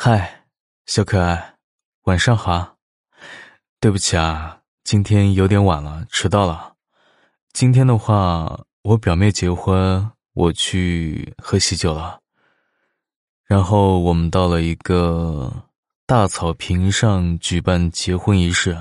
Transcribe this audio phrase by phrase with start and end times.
[0.00, 0.44] 嗨，
[0.86, 1.56] 小可爱，
[2.02, 2.76] 晚上好。
[3.80, 6.74] 对不起啊，今天有点晚了，迟到了。
[7.52, 12.20] 今天的话，我表妹结婚，我去喝喜酒了。
[13.44, 15.52] 然后我们到了一个
[16.06, 18.80] 大草坪上举办结婚仪式。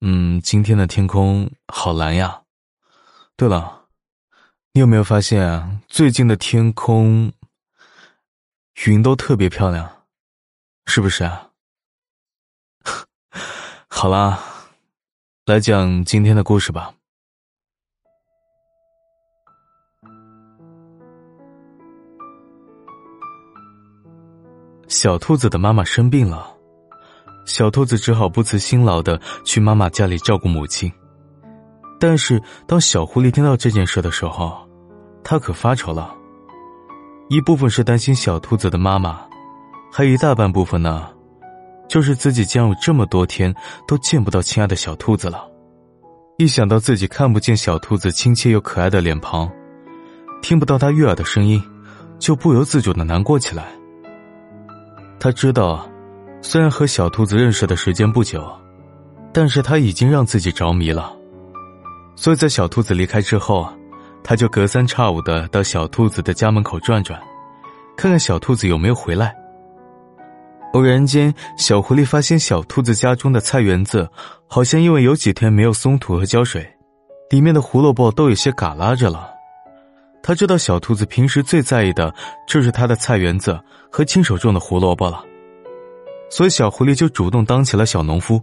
[0.00, 2.42] 嗯，今天的天空好蓝呀。
[3.36, 3.86] 对了，
[4.74, 7.32] 你有没有发现最近的天空
[8.86, 9.93] 云都特别漂亮？
[10.86, 11.48] 是不是啊？
[13.88, 14.38] 好啦，
[15.46, 16.94] 来讲今天的故事吧。
[24.88, 26.54] 小兔子的妈妈生病了，
[27.46, 30.92] 小兔子只好不辞辛劳的去妈妈家里照顾母亲。
[31.98, 34.68] 但是当小狐狸听到这件事的时候，
[35.24, 36.14] 他可发愁了。
[37.30, 39.26] 一部分是担心小兔子的妈妈。
[39.96, 41.08] 还有一大半部分呢，
[41.88, 43.54] 就是自己将有这么多天
[43.86, 45.48] 都见不到亲爱的小兔子了。
[46.36, 49.48] 一想到自己看不见小兔子亲切又可爱的脸庞，
[50.42, 51.62] 听不到它悦耳的声音，
[52.18, 53.66] 就不由自主的难过起来。
[55.20, 55.88] 他知道，
[56.42, 58.44] 虽然和小兔子认识的时间不久，
[59.32, 61.14] 但是他已经让自己着迷了。
[62.16, 63.72] 所以在小兔子离开之后，
[64.24, 67.16] 他就隔三差五的到小兔子的家门口转转，
[67.96, 69.32] 看看小兔子有没有回来。
[70.74, 74.08] 偶然间，小狐狸发现小兔子家中的菜园子
[74.48, 76.68] 好像因为有几天没有松土和浇水，
[77.30, 79.30] 里面的胡萝卜都有些嘎拉着了。
[80.20, 82.12] 他知道小兔子平时最在意的
[82.48, 83.56] 就是他的菜园子
[83.88, 85.24] 和亲手种的胡萝卜了，
[86.28, 88.42] 所以小狐狸就主动当起了小农夫，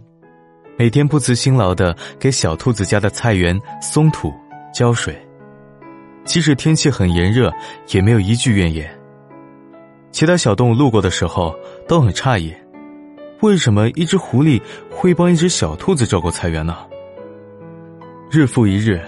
[0.78, 4.32] 每天不辞辛劳的给小兔子家的菜园松土、
[4.72, 5.14] 浇水，
[6.24, 7.52] 即使天气很炎热，
[7.88, 9.01] 也没有一句怨言。
[10.12, 11.52] 其他小动物路过的时候
[11.88, 12.54] 都很诧异，
[13.40, 14.60] 为什么一只狐狸
[14.90, 16.76] 会帮一只小兔子照顾菜园呢？
[18.30, 19.00] 日复一日，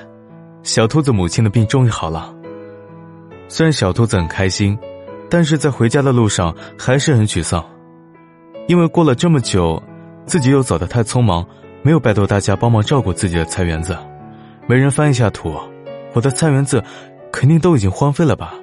[0.63, 2.35] 小兔子母亲的病终于好了。
[3.49, 4.77] 虽然小兔子很开心，
[5.29, 7.63] 但是在回家的路上还是很沮丧，
[8.67, 9.81] 因为过了这么久，
[10.25, 11.47] 自己又走得太匆忙，
[11.83, 13.95] 没有拜托大家帮忙照顾自己的菜园子，
[14.67, 15.55] 没人翻一下土，
[16.15, 16.83] 我的菜园子
[17.31, 18.55] 肯定都已经荒废了吧。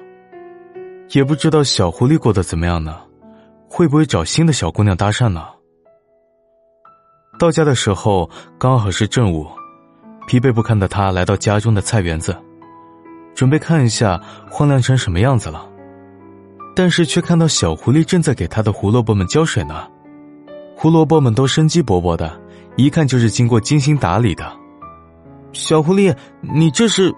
[1.12, 2.96] 也不知道小狐狸过得怎么样呢？
[3.68, 5.46] 会不会找新的小姑娘搭讪呢？
[7.38, 8.28] 到家的时候
[8.58, 9.46] 刚好是正午，
[10.26, 12.34] 疲惫不堪的他来到家中的菜园子，
[13.34, 14.18] 准备看一下
[14.50, 15.68] 荒凉成什么样子了，
[16.74, 19.86] 但是却看到小狐狸正在给他的胡萝卜们浇水呢。
[20.74, 22.40] 胡萝卜们都生机勃勃的，
[22.76, 24.50] 一看就是经过精心打理的。
[25.52, 27.14] 小狐狸，你这是？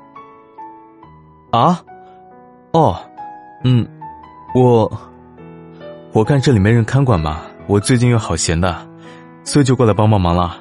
[1.53, 1.81] 啊？
[2.73, 2.99] 哦。
[3.67, 3.87] 嗯，
[4.55, 4.91] 我
[6.13, 8.87] 我看这里没人看管嘛，我最近又好闲的，
[9.43, 10.59] 所以就过来帮帮忙了。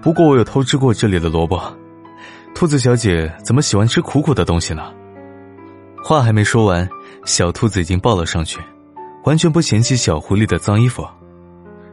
[0.00, 1.60] 不过我有偷吃过这里的萝卜，
[2.54, 4.92] 兔子小姐怎么喜欢吃苦苦的东西呢？
[6.04, 6.88] 话还没说完，
[7.24, 8.60] 小兔子已经抱了上去，
[9.24, 11.04] 完全不嫌弃小狐狸的脏衣服，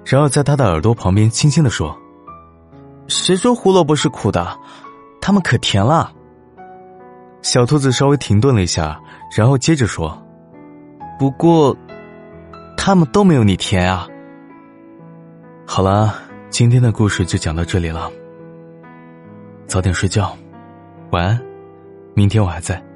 [0.06, 1.98] 然后在他的耳朵旁边轻轻的说
[3.10, 4.56] ：“谁说胡萝卜是苦的？
[5.20, 6.14] 它们可甜了。”
[7.42, 9.02] 小兔子稍微停顿了一下，
[9.36, 10.16] 然后接着说。
[11.20, 11.76] 不过，
[12.78, 14.08] 他们都没有你甜啊。
[15.66, 16.14] 好了，
[16.50, 18.12] 今天的故事就讲到这里了。
[19.66, 20.38] 早点睡觉，
[21.10, 21.42] 晚安，
[22.14, 22.87] 明天我还在。